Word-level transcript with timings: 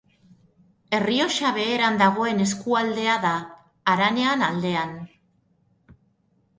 Errioxa 0.99 1.51
Beherean 1.57 2.01
dagoen 2.01 2.43
eskualdea 2.47 3.21
da, 3.29 3.37
haranaren 3.95 4.49
aldean. 4.51 5.01